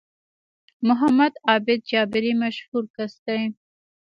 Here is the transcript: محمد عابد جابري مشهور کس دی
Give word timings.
محمد 0.87 1.33
عابد 1.47 1.79
جابري 1.89 2.33
مشهور 2.41 2.83
کس 2.95 3.13
دی 3.25 3.41